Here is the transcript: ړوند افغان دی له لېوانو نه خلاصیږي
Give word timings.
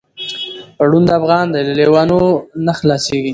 ړوند 0.89 1.07
افغان 1.19 1.45
دی 1.53 1.61
له 1.67 1.73
لېوانو 1.79 2.19
نه 2.65 2.73
خلاصیږي 2.79 3.29